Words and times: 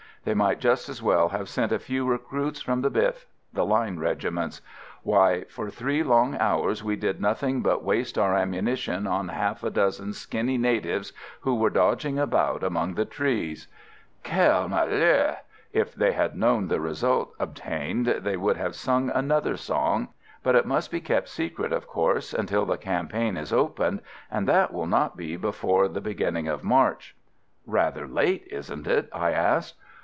They 0.23 0.35
might 0.35 0.59
just 0.59 0.87
as 0.87 1.01
well 1.01 1.29
have 1.29 1.49
sent 1.49 1.71
a 1.71 1.79
few 1.79 2.05
recruits 2.05 2.61
from 2.61 2.81
the 2.83 2.91
biff 2.91 3.25
(the 3.53 3.65
line 3.65 3.97
regiments). 3.97 4.61
Why, 5.01 5.45
for 5.45 5.71
three 5.71 6.03
long 6.03 6.37
hours 6.37 6.83
we 6.83 6.95
did 6.95 7.19
nothing 7.19 7.63
but 7.63 7.83
waste 7.83 8.19
our 8.19 8.35
ammunition 8.37 9.07
on 9.07 9.29
half 9.29 9.63
a 9.63 9.71
dozen 9.71 10.13
skinny 10.13 10.59
natives 10.59 11.11
who 11.39 11.55
were 11.55 11.71
dodging 11.71 12.19
about 12.19 12.61
among 12.61 12.93
the 12.93 13.03
trees.' 13.03 13.67
Quel 14.23 14.69
malheur! 14.69 15.37
If 15.73 15.95
they 15.95 16.11
had 16.11 16.37
known 16.37 16.67
the 16.67 16.79
result 16.79 17.33
obtained, 17.39 18.05
they 18.05 18.37
would 18.37 18.57
have 18.57 18.75
sung 18.75 19.09
another 19.09 19.57
song; 19.57 20.09
but 20.43 20.53
it 20.53 20.67
must 20.67 20.91
be 20.91 21.01
kept 21.01 21.29
secret, 21.29 21.73
of 21.73 21.87
course, 21.87 22.31
until 22.31 22.67
the 22.67 22.77
campaign 22.77 23.37
is 23.37 23.51
opened, 23.51 24.01
and 24.29 24.47
that 24.47 24.71
will 24.71 24.85
not 24.85 25.17
be 25.17 25.35
before 25.35 25.87
the 25.87 25.99
beginning 25.99 26.47
of 26.47 26.63
March." 26.63 27.15
"Rather 27.65 28.07
late, 28.07 28.45
isn't 28.51 28.85
it?" 28.85 29.09
I 29.11 29.31
asked. 29.31 29.79